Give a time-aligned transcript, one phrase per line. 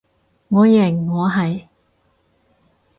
[0.47, 1.67] 我認我係